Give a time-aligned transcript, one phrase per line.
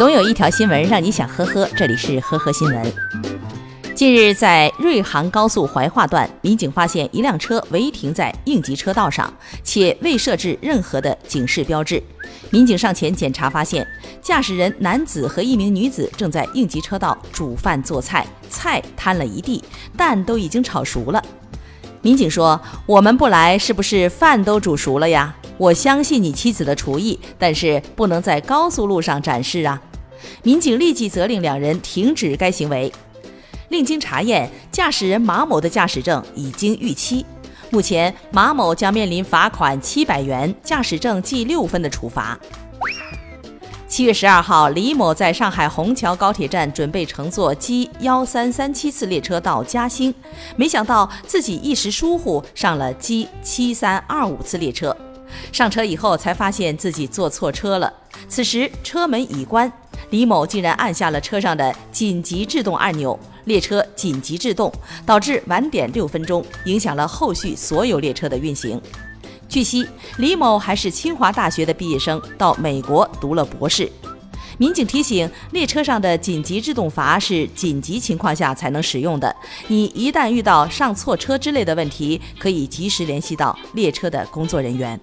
[0.00, 2.92] 总有一条新闻让你想呵呵，这里是呵呵新闻。
[3.94, 9.30] 近日，在瑞杭高速怀化段，民警发现一辆车违停在应急车道上，
[9.62, 12.02] 且未设置任何的警示标志。
[12.48, 13.86] 民警上前检查，发现
[14.22, 19.62] 驾驶人男子和一名女子正在应急车道煮饭做菜，菜摊了一地，
[19.98, 21.22] 蛋都已经炒熟了。
[22.00, 22.58] 民警说
[22.88, 25.36] ：“我们不来，是不是饭都煮熟了呀？
[25.58, 29.78] 我相信你妻子的厨艺，但是不能在高速路上展示啊！”
[30.42, 32.92] 民警立即责令两人停止该行为。
[33.68, 37.24] 另经查验，驾驶人马某的驾驶证已经逾期，
[37.70, 42.38] 目前马某将面临罚款七百元、驾驶证记六分的处罚。
[43.86, 50.14] 七月十二号，李某在上海虹桥高铁站准备乘坐 G 幺三三七次列车到嘉兴，
[50.56, 54.96] 没想到自己一时疏忽上了 G 七三二五次列车。
[55.52, 57.92] 上车以后才发现自己坐错车了，
[58.28, 59.72] 此时车门已关，
[60.10, 63.18] 李某竟然按下了车上的紧急制动按钮。
[63.44, 64.70] 列车紧急制动，
[65.06, 68.80] 导致晚点六分钟，影响了后续所有列车的运行。
[69.48, 69.84] 据悉，
[70.18, 73.90] 李某还是清华大学的毕业生，到美国读了博士。
[74.58, 79.34] 民警提醒，列车上的紧急制动阀是紧急情况下才能使用的。
[79.68, 85.00] 你一旦遇到上错车之类的问题，可以及时联系到列车的工作人员。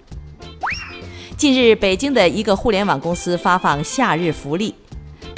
[1.36, 4.72] 近日，北京的一个互联网公司发放夏日福利。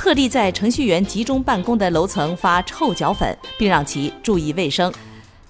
[0.01, 4.91] 特地在程序员集中办公的楼层发臭脚粉，并让其注意卫生。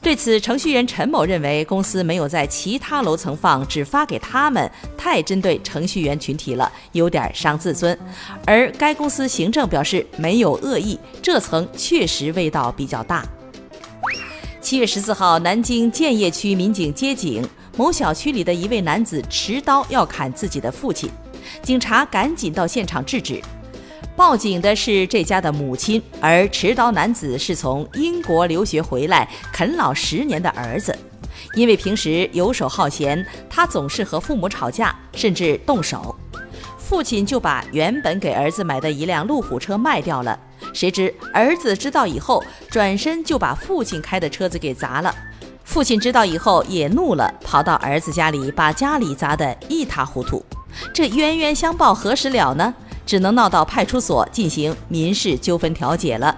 [0.03, 7.97] 对此，程序员陈某认为公司没有在其他楼层放，只发给他们，太针对程序员群体了，有点伤自尊。
[8.45, 13.25] 而该公司行政表示没有恶意，这层确实味道比较大。
[14.61, 21.09] 七月十四号，南京建邺区民警接警，某小区里的一位男子持刀要砍自己的父亲，
[21.63, 23.41] 警察赶紧到现场制止。
[24.21, 30.95] 报警的是这家的母亲，而持刀男子是从英国留学回来啃老十年的儿子。
[31.55, 36.15] 因为平时游手好闲，他总是和父母吵架，甚至动手。
[36.77, 40.39] 父亲就把原本给儿子买的一辆路虎车卖掉了。
[40.75, 45.15] 谁知儿子知道以后，转身就把父亲开的车子给砸了。
[45.65, 50.45] 父亲知道以后也怒了，跑到儿子家里，把家里砸得一塌糊涂。
[50.93, 52.75] 这冤冤相报何时了呢？
[53.05, 56.37] 只能闹到派出所进行民事纠纷调解了。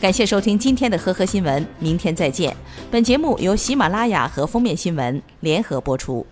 [0.00, 2.54] 感谢收听今天的呵呵新闻，明天再见。
[2.90, 6.26] 本节目由喜马拉雅和封面新闻联合播出。